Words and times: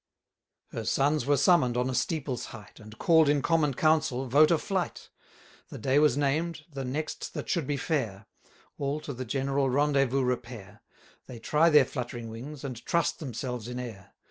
Her 0.71 0.83
sons 0.83 1.27
were 1.27 1.37
summon'd 1.37 1.77
on 1.77 1.87
a 1.87 1.93
steeple's 1.93 2.45
height, 2.45 2.79
And, 2.79 2.97
call'd 2.97 3.29
in 3.29 3.43
common 3.43 3.75
council, 3.75 4.27
vote 4.27 4.49
a 4.49 4.57
flight; 4.57 5.11
The 5.69 5.77
day 5.77 5.99
was 5.99 6.17
named, 6.17 6.65
the 6.73 6.83
next 6.83 7.35
that 7.35 7.47
should 7.47 7.67
be 7.67 7.77
fair: 7.77 8.25
All 8.79 8.99
to 9.01 9.13
the 9.13 9.25
general 9.25 9.69
rendezvous 9.69 10.23
repair, 10.23 10.81
They 11.27 11.37
try 11.37 11.69
their 11.69 11.85
fluttering 11.85 12.29
wings, 12.31 12.63
and 12.63 12.83
trust 12.83 13.19
themselves 13.19 13.67
in 13.67 13.79
air. 13.79 14.15